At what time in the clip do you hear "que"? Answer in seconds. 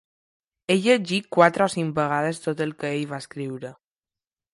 2.81-2.91